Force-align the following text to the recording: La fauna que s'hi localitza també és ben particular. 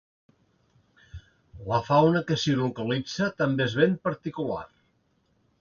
La 1.71 1.83
fauna 1.91 2.23
que 2.31 2.39
s'hi 2.45 2.57
localitza 2.63 3.31
també 3.43 3.69
és 3.71 3.79
ben 3.85 3.97
particular. 4.11 4.69